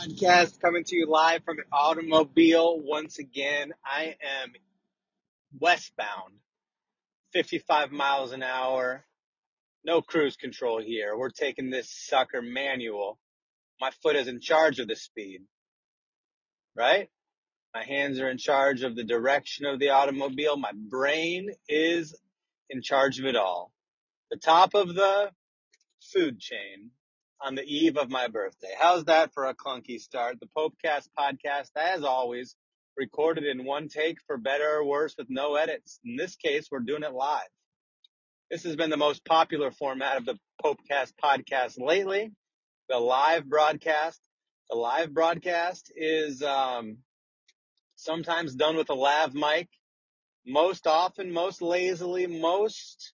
podcast 0.00 0.60
coming 0.60 0.84
to 0.84 0.96
you 0.96 1.06
live 1.06 1.44
from 1.44 1.58
an 1.58 1.64
automobile 1.72 2.80
once 2.80 3.18
again. 3.18 3.72
I 3.84 4.16
am 4.42 4.52
westbound, 5.58 6.34
55 7.32 7.92
miles 7.92 8.32
an 8.32 8.42
hour. 8.42 9.04
No 9.84 10.00
cruise 10.00 10.36
control 10.36 10.80
here. 10.80 11.16
We're 11.16 11.30
taking 11.30 11.70
this 11.70 11.90
sucker 11.90 12.40
manual. 12.40 13.18
My 13.80 13.90
foot 14.02 14.16
is 14.16 14.28
in 14.28 14.40
charge 14.40 14.78
of 14.78 14.88
the 14.88 14.96
speed, 14.96 15.42
right? 16.74 17.10
My 17.74 17.84
hands 17.84 18.20
are 18.20 18.30
in 18.30 18.38
charge 18.38 18.82
of 18.82 18.96
the 18.96 19.04
direction 19.04 19.66
of 19.66 19.78
the 19.78 19.90
automobile. 19.90 20.56
My 20.56 20.72
brain 20.74 21.50
is 21.68 22.14
in 22.70 22.80
charge 22.80 23.18
of 23.18 23.26
it 23.26 23.36
all. 23.36 23.70
The 24.30 24.38
top 24.38 24.74
of 24.74 24.94
the 24.94 25.30
food 26.12 26.38
chain 26.38 26.90
on 27.42 27.54
the 27.54 27.64
eve 27.64 27.96
of 27.96 28.10
my 28.10 28.28
birthday. 28.28 28.74
How's 28.78 29.04
that 29.04 29.32
for 29.32 29.46
a 29.46 29.54
clunky 29.54 29.98
start? 29.98 30.38
The 30.40 30.48
Popecast 30.56 31.08
podcast, 31.18 31.70
as 31.76 32.04
always, 32.04 32.54
recorded 32.96 33.44
in 33.44 33.64
one 33.64 33.88
take 33.88 34.18
for 34.26 34.36
better 34.36 34.68
or 34.68 34.84
worse 34.84 35.14
with 35.16 35.28
no 35.30 35.54
edits. 35.54 35.98
In 36.04 36.16
this 36.16 36.36
case, 36.36 36.68
we're 36.70 36.80
doing 36.80 37.02
it 37.02 37.12
live. 37.12 37.48
This 38.50 38.64
has 38.64 38.76
been 38.76 38.90
the 38.90 38.96
most 38.96 39.24
popular 39.24 39.70
format 39.70 40.18
of 40.18 40.26
the 40.26 40.38
Popecast 40.62 41.12
podcast 41.22 41.78
lately, 41.78 42.32
the 42.88 42.98
live 42.98 43.48
broadcast. 43.48 44.20
The 44.68 44.76
live 44.76 45.14
broadcast 45.14 45.92
is 45.96 46.42
um, 46.42 46.98
sometimes 47.96 48.54
done 48.54 48.76
with 48.76 48.90
a 48.90 48.94
lav 48.94 49.34
mic, 49.34 49.68
most 50.46 50.86
often, 50.86 51.32
most 51.32 51.62
lazily, 51.62 52.26
most 52.26 53.12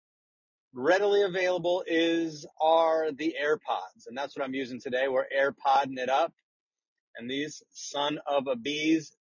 readily 0.73 1.23
available 1.23 1.83
is 1.85 2.45
are 2.61 3.11
the 3.11 3.35
AirPods, 3.41 4.07
and 4.07 4.17
that's 4.17 4.35
what 4.35 4.45
I'm 4.45 4.53
using 4.53 4.79
today. 4.79 5.07
We're 5.07 5.25
AirPodding 5.25 5.97
it 5.97 6.09
up, 6.09 6.33
and 7.17 7.29
these 7.29 7.63
son 7.71 8.19
of 8.25 8.47
a 8.47 8.55
bees 8.55 9.15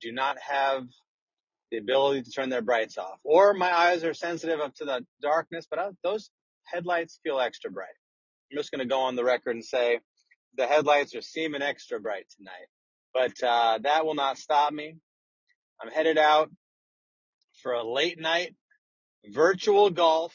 do 0.00 0.12
not 0.12 0.38
have 0.38 0.84
the 1.70 1.78
ability 1.78 2.22
to 2.22 2.30
turn 2.30 2.48
their 2.48 2.62
brights 2.62 2.98
off, 2.98 3.20
or 3.24 3.54
my 3.54 3.72
eyes 3.72 4.04
are 4.04 4.14
sensitive 4.14 4.60
up 4.60 4.74
to 4.76 4.84
the 4.84 5.04
darkness. 5.22 5.66
But 5.68 5.78
I, 5.78 5.88
those 6.02 6.30
headlights 6.64 7.20
feel 7.22 7.40
extra 7.40 7.70
bright. 7.70 7.88
I'm 8.50 8.58
just 8.58 8.70
going 8.70 8.80
to 8.80 8.88
go 8.88 9.02
on 9.02 9.16
the 9.16 9.24
record 9.24 9.52
and 9.56 9.64
say 9.64 10.00
the 10.56 10.66
headlights 10.66 11.14
are 11.14 11.22
seeming 11.22 11.62
extra 11.62 12.00
bright 12.00 12.26
tonight, 12.36 12.66
but 13.14 13.42
uh, 13.46 13.78
that 13.82 14.04
will 14.04 14.14
not 14.14 14.38
stop 14.38 14.72
me. 14.72 14.96
I'm 15.80 15.90
headed 15.90 16.18
out 16.18 16.50
for 17.62 17.72
a 17.72 17.84
late 17.84 18.20
night 18.20 18.54
virtual 19.26 19.90
golf 19.90 20.34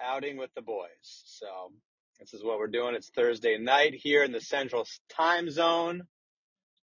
outing 0.00 0.36
with 0.36 0.50
the 0.54 0.62
boys. 0.62 0.88
So 1.02 1.72
this 2.20 2.34
is 2.34 2.44
what 2.44 2.58
we're 2.58 2.66
doing. 2.68 2.94
It's 2.94 3.10
Thursday 3.10 3.58
night 3.58 3.94
here 3.94 4.22
in 4.22 4.32
the 4.32 4.40
central 4.40 4.86
time 5.10 5.50
zone. 5.50 6.02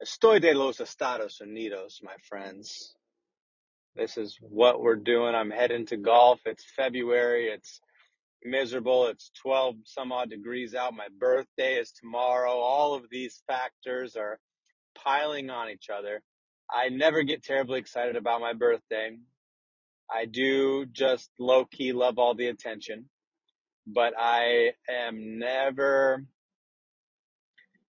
Estoy 0.04 0.40
de 0.40 0.54
los 0.54 0.80
Estados 0.80 1.42
Unidos, 1.42 2.04
my 2.04 2.16
friends. 2.30 2.94
This 3.96 4.18
is 4.18 4.38
what 4.42 4.82
we're 4.82 4.96
doing. 4.96 5.34
I'm 5.34 5.50
heading 5.50 5.88
to 5.88 5.98
golf. 5.98 6.40
It's 6.46 6.64
February. 6.76 7.48
It's 7.48 7.82
miserable. 8.44 9.08
It's 9.08 9.32
12 9.42 9.76
some 9.86 10.12
odd 10.12 10.30
degrees 10.30 10.76
out. 10.76 10.94
My 10.94 11.08
birthday 11.20 11.76
is 11.76 11.92
tomorrow. 11.92 12.52
All 12.52 12.94
of 12.94 13.10
these 13.10 13.42
factors 13.48 14.16
are 14.16 14.38
piling 14.96 15.50
on 15.50 15.70
each 15.70 15.90
other. 15.90 16.22
I 16.70 16.90
never 16.90 17.24
get 17.24 17.44
terribly 17.44 17.80
excited 17.80 18.16
about 18.16 18.42
my 18.42 18.54
birthday. 18.54 19.18
I 20.12 20.26
do 20.26 20.86
just 20.86 21.30
low 21.40 21.66
key 21.66 21.94
love 21.94 22.18
all 22.20 22.36
the 22.36 22.48
attention, 22.48 23.10
but 23.86 24.14
I 24.18 24.74
am 24.90 25.40
never, 25.40 26.24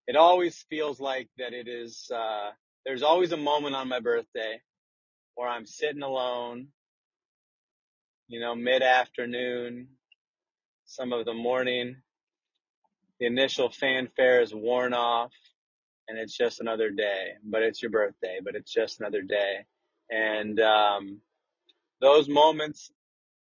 it 0.06 0.16
always 0.16 0.64
feels 0.68 1.00
like 1.00 1.28
that 1.38 1.52
it 1.52 1.68
is, 1.68 2.10
uh, 2.14 2.50
there's 2.84 3.02
always 3.02 3.32
a 3.32 3.36
moment 3.36 3.76
on 3.76 3.88
my 3.88 4.00
birthday 4.00 4.60
where 5.34 5.48
I'm 5.48 5.66
sitting 5.66 6.02
alone, 6.02 6.68
you 8.28 8.40
know, 8.40 8.54
mid 8.54 8.82
afternoon, 8.82 9.88
some 10.86 11.12
of 11.12 11.24
the 11.24 11.34
morning, 11.34 11.96
the 13.20 13.26
initial 13.26 13.70
fanfare 13.70 14.40
is 14.42 14.54
worn 14.54 14.94
off 14.94 15.32
and 16.08 16.18
it's 16.18 16.36
just 16.36 16.60
another 16.60 16.90
day, 16.90 17.32
but 17.44 17.62
it's 17.62 17.82
your 17.82 17.90
birthday, 17.90 18.38
but 18.42 18.56
it's 18.56 18.72
just 18.72 19.00
another 19.00 19.22
day. 19.22 19.66
And, 20.10 20.58
um, 20.60 21.20
those 22.00 22.28
moments 22.28 22.90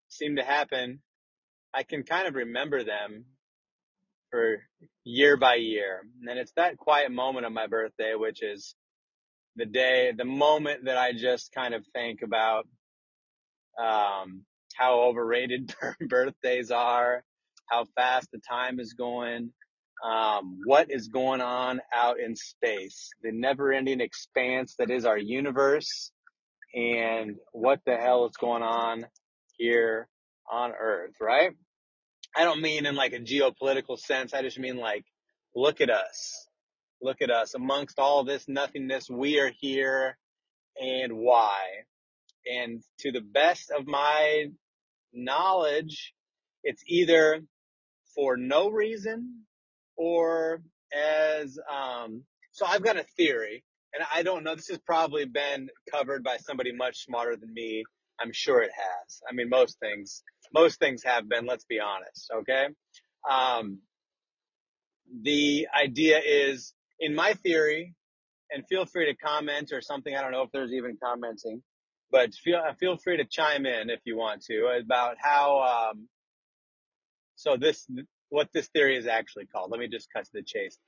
seem 0.09 0.37
to 0.37 0.45
happen. 0.45 1.01
I 1.75 1.83
can 1.83 2.03
kind 2.03 2.27
of 2.27 2.34
remember 2.34 2.84
them 2.84 3.25
for 4.31 4.62
year 5.05 5.37
by 5.37 5.57
year. 5.57 6.03
And 6.27 6.39
it's 6.39 6.53
that 6.57 6.77
quiet 6.77 7.11
moment 7.11 7.47
of 7.47 7.53
my 7.53 7.67
birthday, 7.67 8.15
which 8.15 8.43
is 8.43 8.75
the 9.57 9.67
day, 9.67 10.12
the 10.17 10.25
moment 10.25 10.84
that 10.84 10.97
I 10.97 11.12
just 11.12 11.53
kind 11.53 11.75
of 11.75 11.84
think 11.95 12.23
about, 12.23 12.67
um, 13.81 14.45
how 14.77 15.03
overrated 15.03 15.75
birthdays 16.09 16.71
are, 16.71 17.25
how 17.71 17.87
fast 17.97 18.28
the 18.33 18.41
time 18.49 18.81
is 18.81 18.93
going, 18.95 19.53
um, 20.05 20.59
what 20.65 20.91
is 20.91 21.09
going 21.09 21.41
on 21.41 21.81
out 21.95 22.21
in 22.21 22.37
space, 22.37 23.11
the 23.23 23.33
never 23.33 23.73
ending 23.73 24.01
expanse 24.01 24.75
that 24.78 24.91
is 24.91 25.05
our 25.05 25.19
universe 25.19 26.13
and 26.76 27.37
what 27.53 27.81
the 27.87 27.97
hell 27.97 28.26
is 28.26 28.37
going 28.37 28.62
on 28.62 29.06
here 29.56 30.09
on 30.50 30.72
earth, 30.78 31.14
right? 31.20 31.53
I 32.37 32.44
don't 32.44 32.60
mean 32.60 32.84
in 32.84 32.94
like 32.94 33.14
a 33.14 33.19
geopolitical 33.19 33.98
sense. 33.98 34.34
I 34.34 34.42
just 34.42 34.59
mean 34.59 34.76
like, 34.76 35.04
look 35.54 35.81
at 35.81 35.88
us. 35.88 36.47
Look 37.00 37.22
at 37.22 37.31
us 37.31 37.54
amongst 37.54 37.98
all 37.98 38.25
this 38.25 38.44
nothingness. 38.47 39.09
We 39.09 39.41
are 39.41 39.50
here 39.59 40.19
and 40.78 41.15
why? 41.15 41.56
And 42.44 42.82
to 43.00 43.10
the 43.10 43.22
best 43.22 43.70
of 43.70 43.86
my 43.86 44.47
knowledge, 45.15 46.12
it's 46.62 46.82
either 46.86 47.41
for 48.15 48.36
no 48.36 48.69
reason 48.69 49.44
or 49.97 50.60
as, 50.94 51.59
um, 51.72 52.25
so 52.53 52.66
I've 52.66 52.84
got 52.84 52.98
a 52.98 53.06
theory 53.16 53.65
and 53.97 54.07
I 54.15 54.23
don't 54.23 54.45
know, 54.45 54.55
this 54.55 54.69
has 54.69 54.79
probably 54.79 55.25
been 55.25 55.69
covered 55.91 56.23
by 56.23 56.37
somebody 56.37 56.73
much 56.73 57.05
smarter 57.05 57.37
than 57.37 57.53
me. 57.53 57.84
I'm 58.21 58.33
sure 58.33 58.61
it 58.61 58.71
has. 58.75 59.21
I 59.29 59.33
mean, 59.34 59.49
most 59.49 59.79
things, 59.81 60.23
most 60.53 60.79
things 60.79 61.03
have 61.05 61.29
been, 61.29 61.47
let's 61.47 61.65
be 61.65 61.81
honest. 61.81 62.31
Okay. 62.41 62.67
Um, 63.29 63.79
the 65.23 65.69
idea 65.75 66.21
is 66.25 66.75
in 67.01 67.15
my 67.15 67.34
theory, 67.34 67.95
and 68.51 68.65
feel 68.69 68.87
free 68.87 69.07
to 69.07 69.17
comment 69.17 69.73
or 69.73 69.81
something. 69.81 70.15
I 70.15 70.21
don't 70.21 70.33
know 70.33 70.43
if 70.43 70.53
there's 70.53 70.73
even 70.73 70.99
commenting, 71.03 71.63
but 72.11 72.34
feel, 72.34 72.63
feel 72.78 72.97
free 72.97 73.17
to 73.17 73.25
chime 73.25 73.67
in 73.67 73.91
if 73.91 74.01
you 74.05 74.17
want 74.17 74.43
to 74.43 74.67
about 74.81 75.17
how, 75.21 75.91
um, 75.93 76.09
so 77.34 77.57
this, 77.57 77.87
what 78.28 78.49
this 78.53 78.69
theory 78.69 78.97
is 78.97 79.07
actually 79.07 79.47
called. 79.47 79.71
Let 79.71 79.81
me 79.81 79.89
just 79.89 80.09
cut 80.15 80.25
to 80.25 80.31
the 80.33 80.43
chase. 80.43 80.78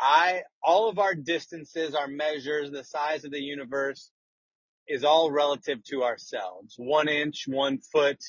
I, 0.00 0.42
all 0.62 0.88
of 0.88 0.98
our 0.98 1.14
distances, 1.14 1.94
our 1.94 2.08
measures, 2.08 2.70
the 2.70 2.84
size 2.84 3.24
of 3.24 3.30
the 3.30 3.40
universe 3.40 4.10
is 4.86 5.04
all 5.04 5.30
relative 5.30 5.82
to 5.84 6.04
ourselves. 6.04 6.74
One 6.76 7.08
inch, 7.08 7.44
one 7.46 7.78
foot, 7.78 8.22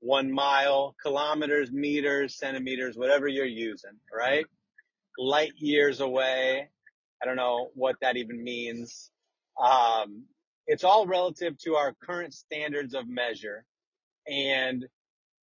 one 0.00 0.32
mile, 0.32 0.94
kilometers, 1.02 1.70
meters, 1.70 2.36
centimeters, 2.36 2.96
whatever 2.96 3.28
you're 3.28 3.44
using, 3.44 3.98
right? 4.12 4.46
Light 5.18 5.52
years 5.56 6.00
away. 6.00 6.68
I 7.22 7.26
don't 7.26 7.36
know 7.36 7.70
what 7.74 7.96
that 8.00 8.16
even 8.16 8.42
means. 8.42 9.10
Um, 9.62 10.24
it's 10.66 10.84
all 10.84 11.06
relative 11.06 11.58
to 11.58 11.74
our 11.74 11.94
current 12.02 12.32
standards 12.32 12.94
of 12.94 13.08
measure. 13.08 13.64
And 14.26 14.86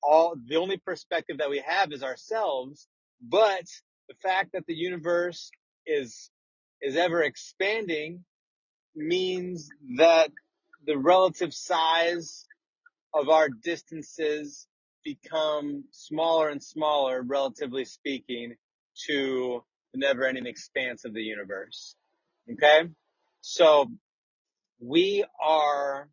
all, 0.01 0.35
the 0.43 0.55
only 0.55 0.77
perspective 0.77 1.37
that 1.39 1.49
we 1.49 1.61
have 1.67 1.91
is 1.91 2.01
ourselves, 2.01 2.87
but 3.21 3.65
the 4.07 4.15
fact 4.15 4.53
that 4.53 4.65
the 4.67 4.75
universe 4.75 5.51
is 5.85 6.29
is 6.81 6.95
ever 6.95 7.23
expanding 7.23 8.23
means 8.95 9.69
that 9.97 10.31
the 10.85 10.97
relative 10.97 11.53
size 11.53 12.45
of 13.13 13.29
our 13.29 13.49
distances 13.49 14.67
become 15.03 15.85
smaller 15.91 16.49
and 16.49 16.61
smaller, 16.61 17.21
relatively 17.21 17.85
speaking, 17.85 18.55
to 19.07 19.63
the 19.93 19.99
never 19.99 20.25
ending 20.25 20.45
expanse 20.45 21.05
of 21.05 21.13
the 21.13 21.21
universe. 21.21 21.95
Okay? 22.51 22.89
So 23.41 23.89
we 24.79 25.25
are 25.43 26.09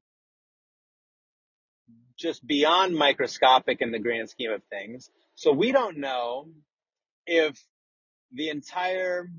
just 2.19 2.47
beyond 2.47 2.95
microscopic 2.95 3.81
in 3.81 3.91
the 3.91 3.99
grand 3.99 4.31
scheme 4.31 4.53
of 4.53 4.63
things. 4.65 5.11
So 5.35 5.53
we 5.53 5.73
don't 5.73 5.99
know 5.99 6.49
if 7.27 7.61
the 8.35 8.51
entire 8.51 9.31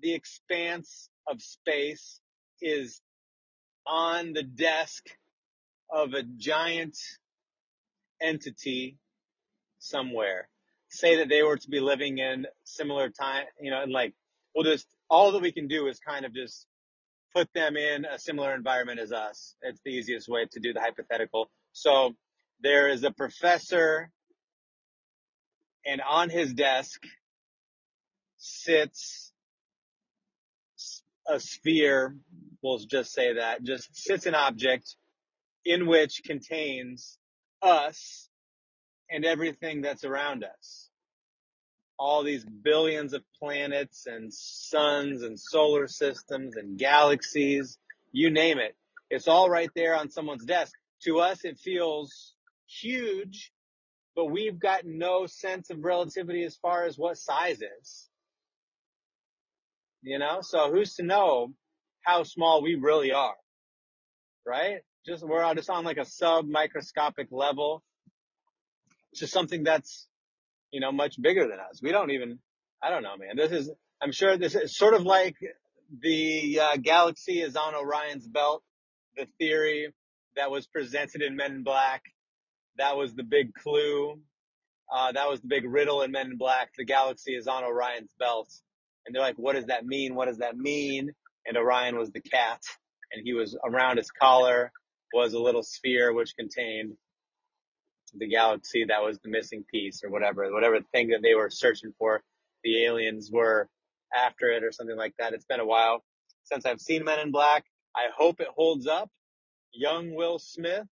the 0.00 0.14
expanse 0.14 1.08
of 1.28 1.42
space 1.42 2.20
is 2.60 3.00
on 3.86 4.32
the 4.32 4.42
desk 4.42 5.04
of 5.90 6.14
a 6.14 6.22
giant 6.22 6.96
entity 8.20 8.98
somewhere. 9.78 10.48
Say 10.88 11.16
that 11.16 11.28
they 11.28 11.42
were 11.42 11.56
to 11.56 11.70
be 11.70 11.80
living 11.80 12.18
in 12.18 12.46
similar 12.64 13.10
time, 13.10 13.44
you 13.60 13.70
know, 13.70 13.82
in 13.82 13.90
like 13.90 14.14
we'll 14.54 14.64
just 14.64 14.86
all 15.10 15.32
that 15.32 15.42
we 15.42 15.52
can 15.52 15.68
do 15.68 15.88
is 15.88 15.98
kind 15.98 16.24
of 16.24 16.34
just 16.34 16.66
put 17.34 17.48
them 17.54 17.76
in 17.76 18.04
a 18.04 18.18
similar 18.18 18.54
environment 18.54 19.00
as 19.00 19.12
us. 19.12 19.56
It's 19.62 19.80
the 19.84 19.90
easiest 19.90 20.28
way 20.28 20.46
to 20.52 20.60
do 20.60 20.72
the 20.72 20.80
hypothetical. 20.80 21.50
So 21.72 22.14
there 22.60 22.88
is 22.88 23.02
a 23.02 23.10
professor, 23.10 24.10
and 25.84 26.00
on 26.00 26.30
his 26.30 26.54
desk 26.54 27.02
sits 28.44 29.32
a 31.26 31.40
sphere. 31.40 32.16
We'll 32.62 32.78
just 32.78 33.12
say 33.12 33.34
that 33.34 33.62
just 33.62 33.96
sits 33.96 34.26
an 34.26 34.34
object 34.34 34.96
in 35.64 35.86
which 35.86 36.22
contains 36.24 37.18
us 37.62 38.28
and 39.10 39.24
everything 39.24 39.80
that's 39.80 40.04
around 40.04 40.44
us. 40.44 40.90
All 41.98 42.22
these 42.22 42.44
billions 42.44 43.14
of 43.14 43.22
planets 43.38 44.06
and 44.06 44.32
suns 44.32 45.22
and 45.22 45.38
solar 45.40 45.86
systems 45.86 46.56
and 46.56 46.78
galaxies, 46.78 47.78
you 48.12 48.30
name 48.30 48.58
it. 48.58 48.76
It's 49.10 49.28
all 49.28 49.48
right 49.48 49.70
there 49.74 49.96
on 49.96 50.10
someone's 50.10 50.44
desk. 50.44 50.74
To 51.04 51.20
us, 51.20 51.44
it 51.44 51.58
feels 51.58 52.34
huge, 52.66 53.52
but 54.16 54.26
we've 54.26 54.58
got 54.58 54.84
no 54.84 55.26
sense 55.26 55.70
of 55.70 55.84
relativity 55.84 56.44
as 56.44 56.56
far 56.56 56.84
as 56.84 56.98
what 56.98 57.16
size 57.16 57.62
is. 57.62 58.08
You 60.04 60.18
know, 60.18 60.40
so 60.42 60.70
who's 60.70 60.96
to 60.96 61.02
know 61.02 61.54
how 62.02 62.24
small 62.24 62.62
we 62.62 62.74
really 62.74 63.12
are, 63.12 63.36
right? 64.46 64.82
Just 65.06 65.26
we're 65.26 65.54
just 65.54 65.70
on 65.70 65.82
like 65.84 65.96
a 65.96 66.04
sub 66.04 66.46
microscopic 66.46 67.28
level 67.30 67.82
to 69.14 69.26
something 69.26 69.64
that's 69.64 70.06
you 70.70 70.80
know 70.80 70.92
much 70.92 71.20
bigger 71.20 71.48
than 71.48 71.58
us. 71.58 71.80
We 71.82 71.90
don't 71.90 72.10
even. 72.10 72.38
I 72.82 72.90
don't 72.90 73.02
know, 73.02 73.16
man. 73.16 73.36
This 73.36 73.50
is. 73.50 73.70
I'm 74.02 74.12
sure 74.12 74.36
this 74.36 74.54
is 74.54 74.76
sort 74.76 74.92
of 74.92 75.04
like 75.04 75.36
the 76.02 76.60
uh, 76.60 76.76
galaxy 76.76 77.40
is 77.40 77.56
on 77.56 77.74
Orion's 77.74 78.28
belt. 78.28 78.62
The 79.16 79.26
theory 79.38 79.94
that 80.36 80.50
was 80.50 80.66
presented 80.66 81.22
in 81.22 81.34
Men 81.34 81.52
in 81.52 81.62
Black. 81.62 82.02
That 82.76 82.98
was 82.98 83.14
the 83.14 83.22
big 83.22 83.54
clue. 83.54 84.20
Uh, 84.92 85.12
that 85.12 85.30
was 85.30 85.40
the 85.40 85.48
big 85.48 85.64
riddle 85.64 86.02
in 86.02 86.10
Men 86.10 86.32
in 86.32 86.36
Black. 86.36 86.72
The 86.76 86.84
galaxy 86.84 87.34
is 87.34 87.46
on 87.46 87.64
Orion's 87.64 88.12
belt. 88.18 88.52
And 89.06 89.14
they're 89.14 89.22
like, 89.22 89.36
what 89.36 89.54
does 89.54 89.66
that 89.66 89.86
mean? 89.86 90.14
What 90.14 90.26
does 90.26 90.38
that 90.38 90.56
mean? 90.56 91.12
And 91.46 91.56
Orion 91.56 91.98
was 91.98 92.10
the 92.10 92.20
cat, 92.20 92.60
and 93.12 93.22
he 93.24 93.34
was 93.34 93.56
around 93.64 93.98
his 93.98 94.10
collar 94.10 94.72
was 95.14 95.32
a 95.32 95.38
little 95.38 95.62
sphere 95.62 96.12
which 96.12 96.34
contained 96.36 96.94
the 98.14 98.28
galaxy 98.28 98.84
that 98.88 99.02
was 99.02 99.18
the 99.20 99.30
missing 99.30 99.64
piece 99.70 100.02
or 100.04 100.10
whatever, 100.10 100.52
whatever 100.52 100.78
thing 100.92 101.08
that 101.08 101.20
they 101.22 101.34
were 101.34 101.50
searching 101.50 101.92
for. 101.98 102.22
The 102.64 102.84
aliens 102.84 103.30
were 103.32 103.68
after 104.14 104.50
it 104.50 104.64
or 104.64 104.72
something 104.72 104.96
like 104.96 105.14
that. 105.18 105.32
It's 105.32 105.44
been 105.44 105.60
a 105.60 105.66
while 105.66 106.02
since 106.44 106.66
I've 106.66 106.80
seen 106.80 107.04
Men 107.04 107.20
in 107.20 107.30
Black. 107.30 107.64
I 107.94 108.08
hope 108.16 108.40
it 108.40 108.48
holds 108.54 108.86
up. 108.86 109.08
Young 109.72 110.14
Will 110.14 110.38
Smith. 110.38 110.86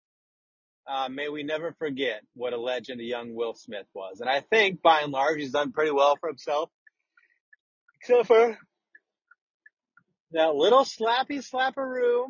Uh, 0.87 1.09
may 1.09 1.29
we 1.29 1.43
never 1.43 1.73
forget 1.77 2.21
what 2.35 2.53
a 2.53 2.57
legend 2.57 2.99
a 3.01 3.03
young 3.03 3.35
Will 3.35 3.53
Smith 3.53 3.85
was. 3.93 4.19
And 4.19 4.29
I 4.29 4.41
think 4.41 4.81
by 4.81 5.01
and 5.01 5.11
large 5.11 5.39
he's 5.39 5.51
done 5.51 5.71
pretty 5.71 5.91
well 5.91 6.17
for 6.19 6.29
himself. 6.29 6.69
Except 8.01 8.27
for 8.27 8.57
that 10.31 10.55
little 10.55 10.83
slappy 10.83 11.39
slapperoo, 11.39 12.25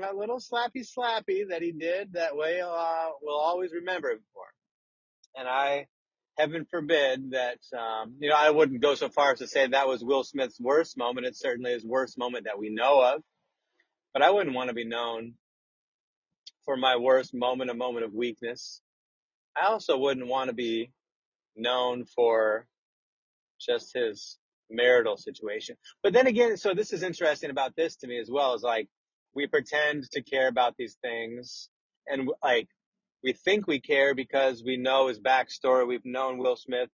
that 0.00 0.14
little 0.14 0.38
slappy 0.38 0.86
slappy 0.86 1.48
that 1.48 1.62
he 1.62 1.72
did 1.72 2.12
that 2.12 2.36
way, 2.36 2.60
uh, 2.60 3.08
we'll 3.20 3.36
always 3.36 3.72
remember 3.72 4.10
him 4.10 4.20
for. 4.32 4.44
And 5.34 5.48
I, 5.48 5.86
heaven 6.38 6.64
forbid 6.70 7.32
that, 7.32 7.58
um, 7.76 8.14
you 8.20 8.28
know, 8.28 8.36
I 8.38 8.50
wouldn't 8.50 8.80
go 8.80 8.94
so 8.94 9.08
far 9.08 9.32
as 9.32 9.40
to 9.40 9.48
say 9.48 9.66
that 9.66 9.88
was 9.88 10.04
Will 10.04 10.22
Smith's 10.22 10.60
worst 10.60 10.96
moment. 10.96 11.26
It's 11.26 11.40
certainly 11.40 11.72
his 11.72 11.84
worst 11.84 12.16
moment 12.16 12.44
that 12.44 12.58
we 12.58 12.70
know 12.70 13.02
of, 13.02 13.22
but 14.12 14.22
I 14.22 14.30
wouldn't 14.30 14.54
want 14.54 14.68
to 14.68 14.74
be 14.74 14.84
known 14.84 15.34
for 16.64 16.76
my 16.76 16.96
worst 16.96 17.34
moment, 17.34 17.70
a 17.70 17.74
moment 17.74 18.04
of 18.04 18.14
weakness. 18.14 18.80
I 19.56 19.66
also 19.66 19.98
wouldn't 19.98 20.28
want 20.28 20.50
to 20.50 20.54
be 20.54 20.92
known 21.56 22.04
for 22.04 22.66
just 23.58 23.92
his 23.94 24.38
marital 24.70 25.16
situation. 25.16 25.76
But 26.02 26.12
then 26.12 26.26
again, 26.26 26.56
so 26.56 26.74
this 26.74 26.92
is 26.92 27.02
interesting 27.02 27.50
about 27.50 27.76
this 27.76 27.96
to 27.96 28.06
me 28.06 28.18
as 28.18 28.30
well 28.30 28.54
is 28.54 28.62
like 28.62 28.88
we 29.34 29.46
pretend 29.46 30.04
to 30.12 30.22
care 30.22 30.48
about 30.48 30.74
these 30.76 30.96
things 31.02 31.68
and 32.06 32.30
like 32.42 32.68
we 33.22 33.32
think 33.32 33.66
we 33.66 33.80
care 33.80 34.14
because 34.14 34.62
we 34.64 34.76
know 34.76 35.08
his 35.08 35.18
backstory. 35.18 35.86
We've 35.86 36.04
known 36.04 36.38
Will 36.38 36.56
Smith 36.56 36.90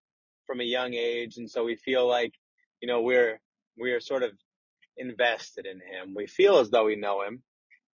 from 0.46 0.60
a 0.60 0.64
young 0.64 0.94
age. 0.94 1.36
And 1.36 1.50
so 1.50 1.64
we 1.64 1.76
feel 1.76 2.08
like, 2.08 2.32
you 2.80 2.88
know, 2.88 3.02
we're, 3.02 3.40
we're 3.76 4.00
sort 4.00 4.22
of 4.22 4.32
invested 4.96 5.66
in 5.66 5.76
him. 5.76 6.14
We 6.14 6.26
feel 6.26 6.58
as 6.58 6.70
though 6.70 6.84
we 6.84 6.96
know 6.96 7.22
him 7.22 7.42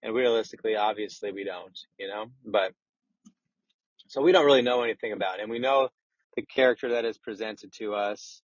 and 0.03 0.13
realistically, 0.13 0.75
obviously 0.75 1.31
we 1.31 1.44
don't, 1.44 1.77
you 1.97 2.07
know, 2.07 2.27
but 2.45 2.73
so 4.07 4.21
we 4.21 4.31
don't 4.31 4.45
really 4.45 4.62
know 4.62 4.83
anything 4.83 5.12
about 5.12 5.39
him. 5.39 5.50
We 5.50 5.59
know 5.59 5.89
the 6.35 6.44
character 6.44 6.89
that 6.89 7.06
is 7.06 7.18
presented 7.18 7.73
to 7.73 7.95
us 7.95 8.41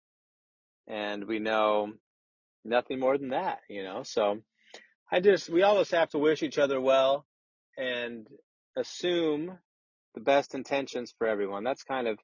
and 0.87 1.25
we 1.25 1.39
know 1.39 1.93
nothing 2.63 2.99
more 2.99 3.17
than 3.17 3.29
that, 3.29 3.59
you 3.69 3.83
know. 3.83 4.03
So 4.03 4.39
I 5.11 5.19
just 5.19 5.49
we 5.49 5.63
always 5.63 5.91
have 5.91 6.09
to 6.09 6.17
wish 6.17 6.43
each 6.43 6.57
other 6.57 6.79
well 6.79 7.25
and 7.77 8.27
assume 8.75 9.57
the 10.13 10.21
best 10.21 10.55
intentions 10.55 11.13
for 11.17 11.27
everyone. 11.27 11.63
That's 11.63 11.83
kind 11.83 12.07
of 12.07 12.19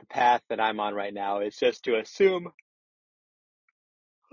the 0.00 0.06
path 0.06 0.42
that 0.48 0.60
I'm 0.60 0.80
on 0.80 0.94
right 0.94 1.14
now. 1.14 1.38
It's 1.38 1.58
just 1.58 1.84
to 1.84 1.98
assume. 1.98 2.52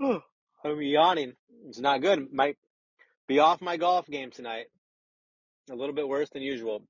I'm 0.00 0.80
yawning. 0.80 1.34
It's 1.66 1.80
not 1.80 2.02
good. 2.02 2.32
Might 2.32 2.56
be 3.26 3.38
off 3.38 3.60
my 3.60 3.76
golf 3.76 4.06
game 4.06 4.30
tonight. 4.30 4.66
A 5.70 5.74
little 5.74 5.94
bit 5.94 6.08
worse 6.08 6.28
than 6.30 6.42
usual. 6.42 6.82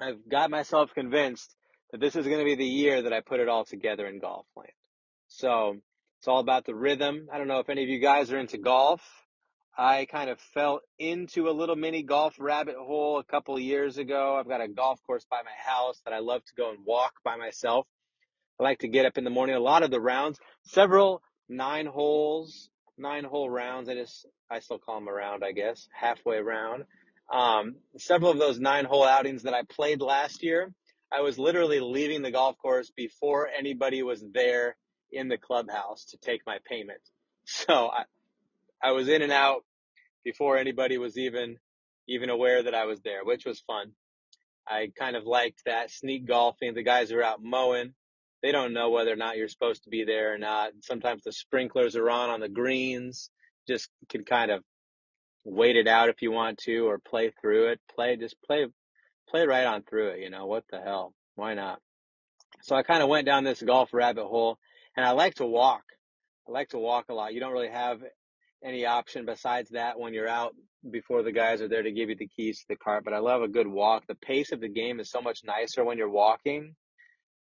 I've 0.00 0.28
got 0.28 0.50
myself 0.50 0.90
convinced 0.94 1.54
that 1.90 2.00
this 2.00 2.16
is 2.16 2.26
going 2.26 2.38
to 2.38 2.44
be 2.44 2.54
the 2.54 2.64
year 2.64 3.02
that 3.02 3.12
I 3.12 3.20
put 3.20 3.40
it 3.40 3.48
all 3.48 3.64
together 3.64 4.06
in 4.06 4.18
golf 4.18 4.46
land. 4.56 4.70
So 5.28 5.76
it's 6.22 6.28
all 6.28 6.38
about 6.38 6.64
the 6.64 6.74
rhythm. 6.76 7.26
I 7.32 7.38
don't 7.38 7.48
know 7.48 7.58
if 7.58 7.68
any 7.68 7.82
of 7.82 7.88
you 7.88 7.98
guys 7.98 8.30
are 8.30 8.38
into 8.38 8.56
golf. 8.56 9.02
I 9.76 10.06
kind 10.08 10.30
of 10.30 10.38
fell 10.54 10.78
into 10.96 11.48
a 11.48 11.50
little 11.50 11.74
mini 11.74 12.04
golf 12.04 12.36
rabbit 12.38 12.76
hole 12.78 13.18
a 13.18 13.24
couple 13.24 13.58
years 13.58 13.98
ago. 13.98 14.36
I've 14.38 14.46
got 14.46 14.60
a 14.60 14.68
golf 14.68 15.02
course 15.04 15.26
by 15.28 15.38
my 15.42 15.50
house 15.50 16.00
that 16.04 16.14
I 16.14 16.20
love 16.20 16.44
to 16.44 16.54
go 16.56 16.70
and 16.70 16.86
walk 16.86 17.14
by 17.24 17.34
myself. 17.34 17.88
I 18.60 18.62
like 18.62 18.78
to 18.80 18.88
get 18.88 19.04
up 19.04 19.18
in 19.18 19.24
the 19.24 19.30
morning. 19.30 19.56
A 19.56 19.58
lot 19.58 19.82
of 19.82 19.90
the 19.90 20.00
rounds, 20.00 20.38
several 20.62 21.22
nine 21.48 21.86
holes, 21.86 22.70
nine 22.96 23.24
hole 23.24 23.50
rounds. 23.50 23.88
I 23.88 23.94
just, 23.94 24.24
I 24.48 24.60
still 24.60 24.78
call 24.78 25.00
them 25.00 25.08
a 25.08 25.12
round, 25.12 25.42
I 25.42 25.50
guess, 25.50 25.88
halfway 25.92 26.38
round. 26.38 26.84
Um, 27.32 27.78
several 27.98 28.30
of 28.30 28.38
those 28.38 28.60
nine 28.60 28.84
hole 28.84 29.04
outings 29.04 29.42
that 29.42 29.54
I 29.54 29.62
played 29.68 30.00
last 30.00 30.44
year, 30.44 30.72
I 31.12 31.22
was 31.22 31.36
literally 31.36 31.80
leaving 31.80 32.22
the 32.22 32.30
golf 32.30 32.58
course 32.58 32.92
before 32.96 33.48
anybody 33.48 34.04
was 34.04 34.24
there 34.32 34.76
in 35.12 35.28
the 35.28 35.38
clubhouse 35.38 36.06
to 36.06 36.16
take 36.16 36.42
my 36.46 36.58
payment. 36.68 37.00
So 37.44 37.90
I, 37.90 38.04
I 38.80 38.92
was 38.92 39.08
in 39.08 39.20
and 39.20 39.32
out 39.32 39.64
before 40.24 40.58
anybody 40.58 40.96
was 40.96 41.18
even, 41.18 41.56
even 42.08 42.30
aware 42.30 42.62
that 42.62 42.74
I 42.74 42.84
was 42.84 43.00
there, 43.00 43.24
which 43.24 43.44
was 43.44 43.58
fun. 43.58 43.94
I 44.64 44.92
kind 44.96 45.16
of 45.16 45.24
liked 45.24 45.62
that 45.66 45.90
sneak 45.90 46.26
golfing. 46.26 46.74
The 46.74 46.84
guys 46.84 47.10
are 47.10 47.22
out 47.22 47.42
mowing. 47.42 47.94
They 48.42 48.52
don't 48.52 48.72
know 48.72 48.90
whether 48.90 49.12
or 49.12 49.16
not 49.16 49.36
you're 49.36 49.48
supposed 49.48 49.84
to 49.84 49.90
be 49.90 50.04
there 50.04 50.34
or 50.34 50.38
not. 50.38 50.70
Sometimes 50.82 51.22
the 51.24 51.32
sprinklers 51.32 51.96
are 51.96 52.10
on 52.10 52.30
on 52.30 52.40
the 52.40 52.48
greens. 52.48 53.30
Just 53.68 53.88
can 54.08 54.24
kind 54.24 54.50
of 54.50 54.62
wait 55.44 55.76
it 55.76 55.88
out 55.88 56.08
if 56.08 56.22
you 56.22 56.30
want 56.30 56.58
to 56.58 56.88
or 56.88 56.98
play 56.98 57.32
through 57.40 57.68
it. 57.68 57.80
Play, 57.94 58.16
just 58.16 58.36
play, 58.42 58.66
play 59.28 59.46
right 59.46 59.66
on 59.66 59.82
through 59.82 60.10
it. 60.10 60.20
You 60.20 60.30
know, 60.30 60.46
what 60.46 60.64
the 60.70 60.80
hell? 60.80 61.14
Why 61.34 61.54
not? 61.54 61.80
So 62.62 62.76
I 62.76 62.82
kind 62.82 63.02
of 63.02 63.08
went 63.08 63.26
down 63.26 63.44
this 63.44 63.62
golf 63.62 63.90
rabbit 63.92 64.26
hole 64.26 64.58
and 64.96 65.06
I 65.06 65.12
like 65.12 65.34
to 65.36 65.46
walk. 65.46 65.84
I 66.48 66.52
like 66.52 66.70
to 66.70 66.78
walk 66.78 67.06
a 67.08 67.14
lot. 67.14 67.34
You 67.34 67.40
don't 67.40 67.52
really 67.52 67.70
have 67.70 68.02
any 68.64 68.86
option 68.86 69.26
besides 69.26 69.70
that 69.70 69.98
when 69.98 70.14
you're 70.14 70.28
out 70.28 70.54
before 70.90 71.22
the 71.22 71.32
guys 71.32 71.60
are 71.60 71.68
there 71.68 71.82
to 71.82 71.92
give 71.92 72.08
you 72.08 72.16
the 72.16 72.28
keys 72.28 72.60
to 72.60 72.64
the 72.68 72.76
cart. 72.76 73.04
But 73.04 73.14
I 73.14 73.18
love 73.18 73.42
a 73.42 73.48
good 73.48 73.66
walk. 73.66 74.06
The 74.06 74.14
pace 74.14 74.52
of 74.52 74.60
the 74.60 74.68
game 74.68 75.00
is 75.00 75.10
so 75.10 75.20
much 75.20 75.40
nicer 75.44 75.84
when 75.84 75.98
you're 75.98 76.10
walking. 76.10 76.74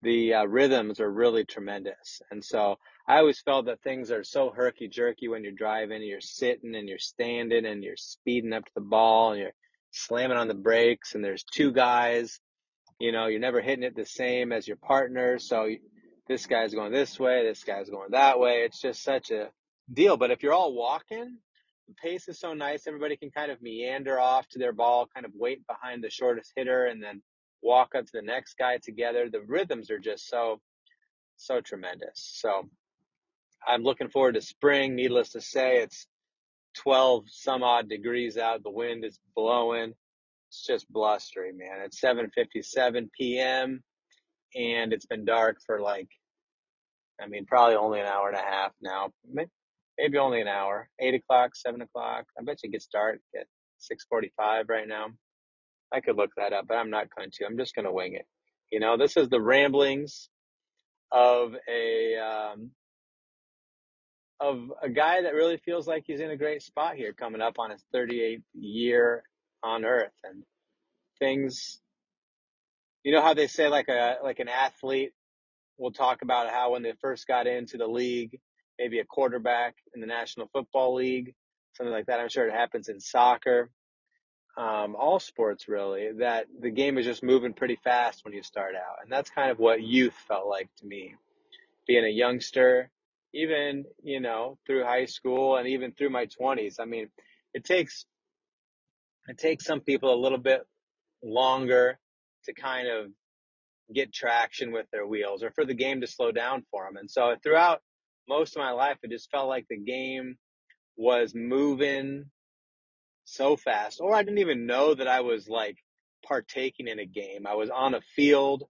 The 0.02 0.34
uh, 0.34 0.44
rhythms 0.44 1.00
are 1.00 1.10
really 1.10 1.44
tremendous. 1.44 2.22
And 2.30 2.42
so 2.44 2.76
I 3.06 3.18
always 3.18 3.40
felt 3.40 3.66
that 3.66 3.82
things 3.82 4.10
are 4.10 4.24
so 4.24 4.50
herky 4.50 4.88
jerky 4.88 5.28
when 5.28 5.42
you're 5.42 5.52
driving 5.52 5.96
and 5.96 6.06
you're 6.06 6.20
sitting 6.20 6.74
and 6.74 6.88
you're 6.88 6.98
standing 6.98 7.66
and 7.66 7.82
you're 7.82 7.96
speeding 7.96 8.52
up 8.52 8.64
to 8.64 8.72
the 8.74 8.80
ball 8.80 9.32
and 9.32 9.40
you're 9.40 9.54
slamming 9.90 10.38
on 10.38 10.48
the 10.48 10.54
brakes 10.54 11.14
and 11.14 11.24
there's 11.24 11.44
two 11.44 11.72
guys. 11.72 12.40
You 12.98 13.12
know, 13.12 13.26
you're 13.26 13.40
never 13.40 13.60
hitting 13.60 13.84
it 13.84 13.96
the 13.96 14.06
same 14.06 14.52
as 14.52 14.66
your 14.66 14.76
partner. 14.76 15.38
So 15.38 15.68
this 16.30 16.46
guy's 16.46 16.72
going 16.72 16.92
this 16.92 17.18
way, 17.18 17.44
this 17.44 17.64
guy's 17.64 17.90
going 17.90 18.12
that 18.12 18.38
way. 18.38 18.62
It's 18.64 18.80
just 18.80 19.02
such 19.02 19.32
a 19.32 19.48
deal. 19.92 20.16
But 20.16 20.30
if 20.30 20.44
you're 20.44 20.52
all 20.52 20.72
walking, 20.72 21.38
the 21.88 21.94
pace 22.00 22.28
is 22.28 22.38
so 22.38 22.54
nice. 22.54 22.86
Everybody 22.86 23.16
can 23.16 23.32
kind 23.32 23.50
of 23.50 23.60
meander 23.60 24.20
off 24.20 24.46
to 24.50 24.60
their 24.60 24.72
ball, 24.72 25.08
kind 25.12 25.26
of 25.26 25.32
wait 25.34 25.66
behind 25.66 26.04
the 26.04 26.08
shortest 26.08 26.52
hitter 26.54 26.86
and 26.86 27.02
then 27.02 27.20
walk 27.62 27.96
up 27.96 28.04
to 28.04 28.12
the 28.14 28.22
next 28.22 28.54
guy 28.56 28.78
together. 28.78 29.28
The 29.28 29.40
rhythms 29.40 29.90
are 29.90 29.98
just 29.98 30.28
so, 30.28 30.60
so 31.36 31.60
tremendous. 31.60 32.30
So 32.40 32.68
I'm 33.66 33.82
looking 33.82 34.08
forward 34.08 34.36
to 34.36 34.40
spring. 34.40 34.94
Needless 34.94 35.30
to 35.30 35.40
say, 35.40 35.78
it's 35.78 36.06
12 36.76 37.24
some 37.26 37.64
odd 37.64 37.88
degrees 37.88 38.36
out. 38.36 38.62
The 38.62 38.70
wind 38.70 39.04
is 39.04 39.18
blowing. 39.34 39.94
It's 40.48 40.64
just 40.64 40.88
blustery, 40.92 41.52
man. 41.52 41.80
It's 41.84 42.00
7:57 42.00 43.08
p.m. 43.18 43.82
and 44.54 44.92
it's 44.92 45.06
been 45.06 45.24
dark 45.24 45.58
for 45.66 45.80
like, 45.80 46.06
I 47.22 47.26
mean, 47.26 47.46
probably 47.46 47.76
only 47.76 48.00
an 48.00 48.06
hour 48.06 48.28
and 48.28 48.36
a 48.36 48.42
half 48.42 48.72
now. 48.80 49.12
Maybe 49.98 50.18
only 50.18 50.40
an 50.40 50.48
hour. 50.48 50.88
Eight 50.98 51.14
o'clock, 51.14 51.54
seven 51.54 51.82
o'clock. 51.82 52.24
I 52.38 52.42
bet 52.42 52.62
you 52.62 52.70
gets 52.70 52.86
dark 52.86 53.20
at 53.38 53.46
6:45 53.80 54.68
right 54.68 54.88
now. 54.88 55.08
I 55.92 56.00
could 56.00 56.16
look 56.16 56.30
that 56.36 56.52
up, 56.52 56.66
but 56.68 56.76
I'm 56.76 56.90
not 56.90 57.08
going 57.14 57.30
to. 57.32 57.44
I'm 57.44 57.58
just 57.58 57.74
going 57.74 57.84
to 57.84 57.92
wing 57.92 58.14
it. 58.14 58.26
You 58.70 58.80
know, 58.80 58.96
this 58.96 59.16
is 59.16 59.28
the 59.28 59.40
ramblings 59.40 60.28
of 61.10 61.54
a 61.68 62.16
um, 62.16 62.70
of 64.38 64.72
a 64.82 64.88
guy 64.88 65.22
that 65.22 65.34
really 65.34 65.58
feels 65.58 65.86
like 65.86 66.04
he's 66.06 66.20
in 66.20 66.30
a 66.30 66.36
great 66.36 66.62
spot 66.62 66.96
here, 66.96 67.12
coming 67.12 67.40
up 67.40 67.58
on 67.58 67.70
his 67.70 67.84
38th 67.94 68.42
year 68.54 69.24
on 69.62 69.84
Earth, 69.84 70.12
and 70.24 70.44
things. 71.18 71.80
You 73.02 73.12
know 73.12 73.22
how 73.22 73.34
they 73.34 73.46
say 73.46 73.68
like 73.68 73.88
a 73.88 74.18
like 74.22 74.38
an 74.38 74.48
athlete 74.48 75.12
will 75.80 75.92
talk 75.92 76.22
about 76.22 76.50
how 76.50 76.72
when 76.72 76.82
they 76.82 76.92
first 77.00 77.26
got 77.26 77.46
into 77.46 77.78
the 77.78 77.86
league, 77.86 78.38
maybe 78.78 78.98
a 78.98 79.04
quarterback 79.04 79.74
in 79.94 80.00
the 80.00 80.06
National 80.06 80.48
Football 80.52 80.94
League, 80.94 81.34
something 81.74 81.92
like 81.92 82.06
that. 82.06 82.20
I'm 82.20 82.28
sure 82.28 82.46
it 82.46 82.54
happens 82.54 82.88
in 82.88 83.00
soccer, 83.00 83.70
um, 84.56 84.94
all 84.94 85.18
sports 85.18 85.68
really. 85.68 86.10
That 86.18 86.46
the 86.60 86.70
game 86.70 86.98
is 86.98 87.06
just 87.06 87.22
moving 87.22 87.54
pretty 87.54 87.78
fast 87.82 88.24
when 88.24 88.34
you 88.34 88.42
start 88.42 88.74
out, 88.74 89.02
and 89.02 89.10
that's 89.10 89.30
kind 89.30 89.50
of 89.50 89.58
what 89.58 89.82
youth 89.82 90.14
felt 90.28 90.46
like 90.46 90.68
to 90.78 90.86
me 90.86 91.14
being 91.86 92.04
a 92.04 92.08
youngster, 92.08 92.90
even, 93.34 93.84
you 94.02 94.20
know, 94.20 94.58
through 94.66 94.84
high 94.84 95.06
school 95.06 95.56
and 95.56 95.66
even 95.66 95.92
through 95.92 96.10
my 96.10 96.26
20s. 96.26 96.76
I 96.78 96.84
mean, 96.84 97.08
it 97.54 97.64
takes 97.64 98.04
it 99.28 99.38
takes 99.38 99.64
some 99.64 99.80
people 99.80 100.12
a 100.12 100.20
little 100.20 100.38
bit 100.38 100.62
longer 101.22 101.98
to 102.44 102.54
kind 102.54 102.88
of 102.88 103.06
get 103.94 104.12
traction 104.12 104.72
with 104.72 104.86
their 104.92 105.06
wheels 105.06 105.42
or 105.42 105.50
for 105.50 105.64
the 105.64 105.74
game 105.74 106.00
to 106.00 106.06
slow 106.06 106.32
down 106.32 106.64
for 106.70 106.84
them. 106.84 106.96
And 106.96 107.10
so 107.10 107.34
throughout 107.42 107.80
most 108.28 108.56
of 108.56 108.60
my 108.60 108.70
life, 108.70 108.98
it 109.02 109.10
just 109.10 109.30
felt 109.30 109.48
like 109.48 109.66
the 109.68 109.78
game 109.78 110.36
was 110.96 111.34
moving 111.34 112.26
so 113.24 113.56
fast, 113.56 114.00
or 114.00 114.14
I 114.14 114.22
didn't 114.22 114.38
even 114.38 114.66
know 114.66 114.94
that 114.94 115.08
I 115.08 115.20
was 115.20 115.48
like 115.48 115.76
partaking 116.26 116.88
in 116.88 116.98
a 116.98 117.06
game. 117.06 117.46
I 117.46 117.54
was 117.54 117.70
on 117.70 117.94
a 117.94 118.00
field 118.16 118.64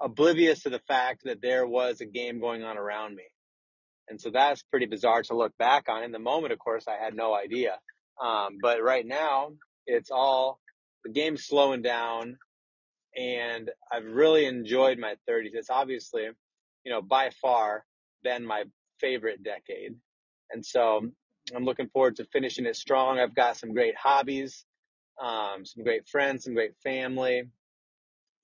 oblivious 0.00 0.62
to 0.62 0.70
the 0.70 0.80
fact 0.88 1.22
that 1.24 1.42
there 1.42 1.66
was 1.66 2.00
a 2.00 2.06
game 2.06 2.40
going 2.40 2.62
on 2.62 2.78
around 2.78 3.14
me. 3.14 3.24
And 4.08 4.20
so 4.20 4.30
that's 4.30 4.62
pretty 4.62 4.86
bizarre 4.86 5.22
to 5.24 5.36
look 5.36 5.56
back 5.58 5.88
on. 5.88 6.02
In 6.02 6.12
the 6.12 6.18
moment, 6.18 6.52
of 6.52 6.58
course, 6.58 6.86
I 6.88 7.02
had 7.02 7.14
no 7.14 7.34
idea. 7.34 7.78
Um, 8.20 8.58
but 8.60 8.82
right 8.82 9.06
now, 9.06 9.52
it's 9.86 10.10
all 10.10 10.58
the 11.04 11.12
game's 11.12 11.44
slowing 11.44 11.82
down, 11.82 12.36
and 13.16 13.70
I've 13.92 14.04
really 14.04 14.46
enjoyed 14.46 14.98
my 14.98 15.14
30s. 15.28 15.50
It's 15.54 15.70
obviously, 15.70 16.28
you 16.84 16.92
know, 16.92 17.02
by 17.02 17.30
far 17.42 17.84
been 18.22 18.44
my 18.44 18.64
favorite 19.00 19.42
decade. 19.42 19.94
And 20.50 20.64
so 20.64 21.08
I'm 21.54 21.64
looking 21.64 21.88
forward 21.88 22.16
to 22.16 22.24
finishing 22.26 22.66
it 22.66 22.76
strong. 22.76 23.18
I've 23.18 23.34
got 23.34 23.56
some 23.56 23.72
great 23.72 23.96
hobbies, 23.96 24.64
um, 25.20 25.64
some 25.64 25.84
great 25.84 26.08
friends, 26.08 26.44
some 26.44 26.54
great 26.54 26.74
family, 26.82 27.44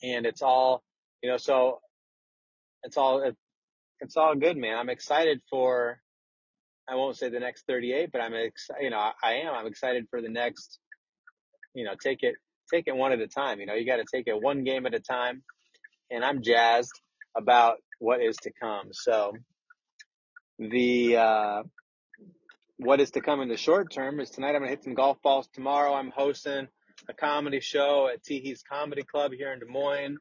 and 0.02 0.26
it's 0.26 0.42
all, 0.42 0.82
you 1.22 1.30
know, 1.30 1.36
so 1.36 1.80
it's 2.82 2.96
all 2.96 3.32
it's 4.00 4.16
all 4.16 4.34
good, 4.34 4.56
man. 4.56 4.76
I'm 4.76 4.90
excited 4.90 5.40
for 5.50 6.00
I 6.88 6.94
won't 6.94 7.16
say 7.16 7.28
the 7.28 7.40
next 7.40 7.66
38, 7.66 8.12
but 8.12 8.20
I'm 8.20 8.34
excited. 8.34 8.84
You 8.84 8.90
know, 8.90 9.10
I 9.22 9.34
am. 9.44 9.54
I'm 9.54 9.66
excited 9.66 10.06
for 10.10 10.22
the 10.22 10.28
next. 10.28 10.78
You 11.74 11.84
know, 11.84 11.94
take 12.00 12.22
it 12.22 12.36
take 12.72 12.86
it 12.86 12.96
one 12.96 13.12
at 13.12 13.20
a 13.20 13.26
time. 13.26 13.60
You 13.60 13.66
know, 13.66 13.74
you 13.74 13.86
got 13.86 13.96
to 13.96 14.04
take 14.12 14.26
it 14.26 14.40
one 14.40 14.64
game 14.64 14.86
at 14.86 14.94
a 14.94 15.00
time, 15.00 15.42
and 16.10 16.24
I'm 16.24 16.42
jazzed 16.42 17.00
about 17.36 17.76
what 17.98 18.20
is 18.20 18.36
to 18.38 18.50
come. 18.60 18.88
So 18.92 19.32
the 20.58 21.16
uh, 21.16 21.62
what 22.78 23.00
is 23.00 23.10
to 23.12 23.20
come 23.20 23.40
in 23.40 23.48
the 23.48 23.56
short 23.56 23.90
term 23.90 24.20
is 24.20 24.30
tonight. 24.30 24.54
I'm 24.54 24.60
gonna 24.60 24.68
hit 24.68 24.84
some 24.84 24.94
golf 24.94 25.20
balls. 25.22 25.48
Tomorrow, 25.52 25.94
I'm 25.94 26.10
hosting 26.10 26.68
a 27.08 27.14
comedy 27.14 27.60
show 27.60 28.08
at 28.12 28.22
Teehee's 28.22 28.62
Comedy 28.62 29.02
Club 29.02 29.32
here 29.32 29.52
in 29.52 29.60
Des 29.60 29.66
Moines. 29.66 30.18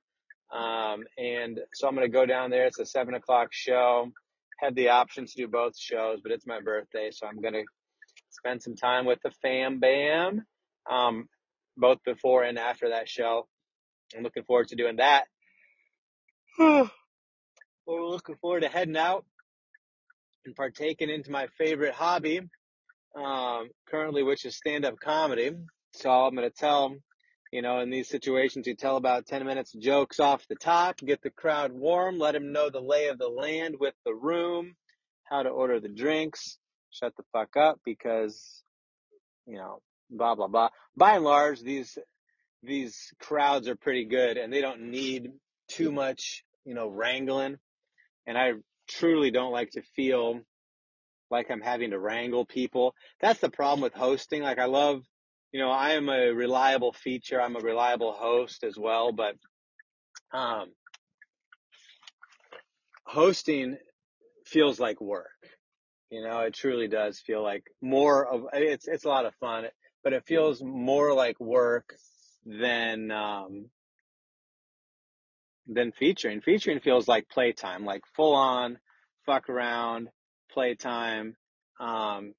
Um, 0.54 1.04
and 1.18 1.60
so 1.74 1.88
I'm 1.88 1.96
going 1.96 2.08
to 2.08 2.12
go 2.12 2.25
down 2.25 2.52
there. 2.52 2.66
It's 2.68 2.80
a 2.80 2.86
seven 2.86 3.14
o'clock 3.16 3.50
show. 3.52 4.12
Had 4.60 4.75
the 4.75 4.90
option 4.90 5.25
to 5.25 5.34
do 5.36 5.48
both 5.48 5.78
shows, 5.78 6.20
but 6.22 6.32
it's 6.32 6.48
my 6.48 6.62
birthday, 6.62 7.10
so 7.12 7.28
I'm 7.28 7.42
going 7.42 7.56
to 7.56 7.64
spend 8.30 8.62
some 8.62 8.75
time 8.75 9.06
with 9.06 9.20
the 9.22 9.32
fam 9.42 9.80
bam, 9.80 10.46
um, 10.90 11.28
both 11.77 12.03
before 12.03 12.44
and 12.44 12.58
after 12.58 12.89
that 12.89 13.10
show. 13.10 13.48
I'm 14.15 14.24
looking 14.24 14.44
forward 14.44 14.70
to 14.70 14.75
doing 14.75 14.98
that. 14.98 15.25
We're 16.60 16.89
looking 17.88 18.36
forward 18.38 18.62
to 18.62 18.70
heading 18.70 18.98
out 18.98 19.25
and 20.46 20.55
partaking 20.55 21.10
into 21.10 21.32
my 21.32 21.48
favorite 21.58 21.94
hobby, 21.94 22.41
um, 23.15 23.70
currently, 23.89 24.24
which 24.24 24.46
is 24.46 24.55
stand 24.55 24.86
up 24.86 25.00
comedy. 25.00 25.51
So 25.94 26.10
I'm 26.10 26.36
going 26.36 26.50
to 26.50 26.55
tell 26.55 26.96
you 27.55 27.62
know, 27.62 27.79
in 27.79 27.89
these 27.89 28.10
situations, 28.10 28.67
you 28.67 28.75
tell 28.75 28.98
about 28.98 29.27
10 29.27 29.46
minutes 29.46 29.74
of 29.74 29.82
jokes 29.82 30.20
off 30.20 30.46
the 30.50 30.55
top, 30.55 30.98
get 30.98 31.22
the 31.22 31.29
crowd 31.29 31.72
warm, 31.72 32.20
let 32.20 32.34
them 32.34 32.51
know 32.51 32.70
the 32.70 32.82
lay 32.82 33.08
of 33.08 33.17
the 33.17 33.29
land 33.29 33.75
with 33.79 33.94
the 34.05 34.13
room, 34.13 34.75
how 35.24 35.41
to 35.41 35.48
order 35.48 35.79
the 35.79 35.88
drinks, 35.88 36.58
shut 36.89 37.15
the 37.15 37.24
fuck 37.32 37.55
up 37.55 37.79
because, 37.86 38.62
you 39.46 39.55
know, 39.55 39.79
blah, 40.10 40.36
blah, 40.36 40.48
blah. 40.48 40.70
By 40.96 41.16
and 41.16 41.24
large, 41.24 41.62
these, 41.62 41.98
these 42.64 43.14
crowds 43.20 43.68
are 43.68 43.76
pretty 43.76 44.06
good 44.06 44.38
and 44.38 44.52
they 44.52 44.62
don't 44.62 44.90
need 44.92 45.32
too 45.70 45.92
much, 45.92 46.44
you 46.66 46.74
know, 46.74 46.88
wrangling. 46.88 47.58
And 48.28 48.38
I 48.38 48.54
truly 48.88 49.32
don't 49.32 49.52
like 49.52 49.72
to 49.72 49.82
feel 49.96 50.42
like 51.30 51.50
I'm 51.50 51.62
having 51.62 51.92
to 51.92 52.00
wrangle 52.00 52.46
people. 52.46 52.96
That's 53.22 53.40
the 53.40 53.50
problem 53.50 53.82
with 53.82 53.94
hosting. 53.94 54.42
Like 54.42 54.60
I 54.60 54.66
love 54.66 55.04
you 55.56 55.62
know, 55.62 55.72
I 55.72 55.92
am 55.92 56.10
a 56.10 56.34
reliable 56.34 56.92
feature. 56.92 57.42
I'm 57.42 57.56
a 57.56 57.62
reliable 57.62 58.12
host 58.12 58.66
as 58.66 58.78
well, 58.78 59.14
but 59.14 59.36
um, 60.34 60.74
hosting 63.06 63.78
feels 64.46 64.82
like 64.82 65.00
work. 65.00 65.30
You 66.10 66.28
know, 66.28 66.42
it 66.42 66.56
truly 66.56 66.90
does 66.90 67.20
feel 67.20 67.42
like 67.42 67.64
more 67.82 68.28
of 68.28 68.48
it's 68.52 68.90
it's 68.90 69.06
a 69.06 69.08
lot 69.08 69.26
of 69.26 69.34
fun, 69.36 69.64
but 70.06 70.14
it 70.14 70.26
feels 70.26 70.64
more 70.64 71.14
like 71.14 71.38
work 71.42 71.96
than 72.46 73.12
um, 73.12 73.66
than 75.68 75.92
featuring. 75.92 76.40
Featuring 76.40 76.80
feels 76.80 77.10
like 77.10 77.28
playtime, 77.28 77.84
like 77.84 78.04
full 78.16 78.36
on 78.36 78.80
fuck 79.26 79.50
around 79.50 80.08
playtime. 80.52 81.36
Um, 81.82 82.34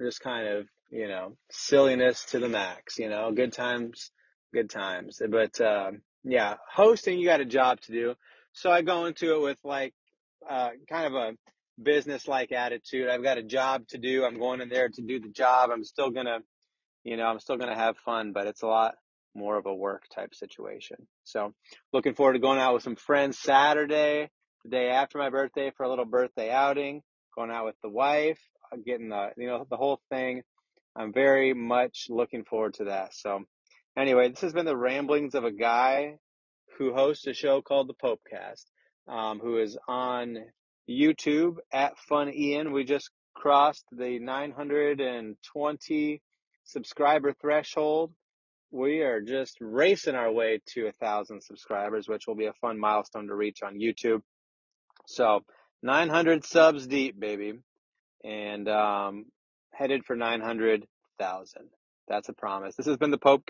just 0.00 0.20
kind 0.20 0.48
of 0.48 0.66
you 0.92 1.08
know, 1.08 1.36
silliness 1.50 2.26
to 2.26 2.38
the 2.38 2.48
max, 2.48 2.98
you 2.98 3.08
know, 3.08 3.32
good 3.32 3.52
times, 3.52 4.10
good 4.52 4.68
times. 4.68 5.20
But, 5.26 5.58
uh, 5.58 5.92
yeah, 6.22 6.56
hosting, 6.70 7.18
you 7.18 7.26
got 7.26 7.40
a 7.40 7.46
job 7.46 7.80
to 7.80 7.92
do. 7.92 8.14
So 8.52 8.70
I 8.70 8.82
go 8.82 9.06
into 9.06 9.34
it 9.34 9.42
with 9.42 9.58
like, 9.64 9.94
uh, 10.48 10.70
kind 10.90 11.06
of 11.06 11.14
a 11.14 11.32
business 11.82 12.28
like 12.28 12.52
attitude. 12.52 13.08
I've 13.08 13.22
got 13.22 13.38
a 13.38 13.42
job 13.42 13.88
to 13.88 13.98
do. 13.98 14.24
I'm 14.26 14.38
going 14.38 14.60
in 14.60 14.68
there 14.68 14.90
to 14.90 15.02
do 15.02 15.18
the 15.18 15.30
job. 15.30 15.70
I'm 15.72 15.82
still 15.82 16.10
to, 16.26 16.40
you 17.04 17.16
know, 17.16 17.24
I'm 17.24 17.40
still 17.40 17.56
going 17.56 17.70
to 17.70 17.78
have 17.78 17.96
fun, 17.98 18.32
but 18.32 18.46
it's 18.46 18.62
a 18.62 18.66
lot 18.66 18.94
more 19.34 19.56
of 19.56 19.66
a 19.66 19.74
work 19.74 20.04
type 20.14 20.34
situation. 20.34 20.96
So 21.24 21.54
looking 21.92 22.14
forward 22.14 22.34
to 22.34 22.38
going 22.38 22.58
out 22.58 22.74
with 22.74 22.82
some 22.82 22.96
friends 22.96 23.38
Saturday, 23.38 24.30
the 24.64 24.70
day 24.70 24.90
after 24.90 25.18
my 25.18 25.30
birthday 25.30 25.72
for 25.76 25.84
a 25.84 25.88
little 25.88 26.04
birthday 26.04 26.50
outing, 26.50 27.02
going 27.36 27.50
out 27.50 27.64
with 27.64 27.76
the 27.82 27.88
wife, 27.88 28.38
getting 28.86 29.08
the, 29.08 29.30
you 29.36 29.46
know, 29.46 29.66
the 29.70 29.76
whole 29.76 30.00
thing 30.10 30.42
I'm 30.94 31.12
very 31.12 31.54
much 31.54 32.06
looking 32.10 32.44
forward 32.44 32.74
to 32.74 32.84
that. 32.84 33.14
So, 33.14 33.44
anyway, 33.96 34.28
this 34.28 34.42
has 34.42 34.52
been 34.52 34.66
the 34.66 34.76
ramblings 34.76 35.34
of 35.34 35.44
a 35.44 35.52
guy 35.52 36.18
who 36.78 36.92
hosts 36.92 37.26
a 37.26 37.32
show 37.32 37.62
called 37.62 37.88
the 37.88 37.94
Popecast, 37.94 38.66
um, 39.08 39.40
who 39.40 39.58
is 39.58 39.78
on 39.88 40.36
YouTube 40.88 41.56
at 41.72 41.98
Fun 41.98 42.32
Ian. 42.32 42.72
We 42.72 42.84
just 42.84 43.10
crossed 43.34 43.84
the 43.90 44.18
920 44.18 46.20
subscriber 46.72 47.32
threshold. 47.32 48.12
We 48.70 49.02
are 49.02 49.20
just 49.20 49.58
racing 49.60 50.14
our 50.14 50.32
way 50.32 50.60
to 50.74 50.86
a 50.86 50.92
thousand 50.92 51.42
subscribers, 51.42 52.08
which 52.08 52.26
will 52.26 52.34
be 52.34 52.46
a 52.46 52.54
fun 52.54 52.78
milestone 52.78 53.28
to 53.28 53.34
reach 53.34 53.62
on 53.62 53.78
YouTube. 53.78 54.22
So, 55.06 55.40
900 55.82 56.44
subs 56.44 56.86
deep, 56.86 57.18
baby. 57.18 57.58
And 58.24 58.68
um, 58.68 59.26
headed 59.72 60.04
for 60.04 60.16
900,000. 60.16 61.62
That's 62.08 62.28
a 62.28 62.32
promise. 62.32 62.76
This 62.76 62.86
has 62.86 62.96
been 62.96 63.10
the 63.10 63.18
Popecast. 63.18 63.42